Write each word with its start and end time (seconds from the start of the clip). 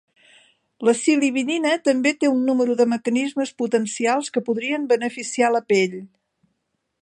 La 0.87 0.93
silibinina 1.01 1.73
també 1.89 2.13
té 2.23 2.31
un 2.37 2.41
número 2.51 2.77
de 2.79 2.87
mecanismes 2.95 3.53
potencials 3.63 4.33
que 4.39 4.45
podrien 4.49 4.89
beneficiar 4.95 5.53
la 5.59 5.63
pell. 5.75 5.97